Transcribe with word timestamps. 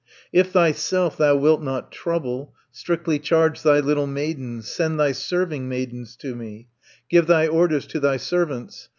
"If 0.33 0.49
thyself 0.51 1.15
thou 1.15 1.35
wilt 1.35 1.61
not 1.61 1.91
trouble, 1.91 2.55
Strictly 2.71 3.19
charge 3.19 3.61
thy 3.61 3.79
little 3.79 4.07
maidens, 4.07 4.67
Send 4.67 4.99
thy 4.99 5.11
serving 5.11 5.69
maidens 5.69 6.15
to 6.15 6.33
me, 6.33 6.69
Give 7.07 7.27
thy 7.27 7.45
orders 7.45 7.85
to 7.85 7.99
thy 7.99 8.17
servants! 8.17 8.89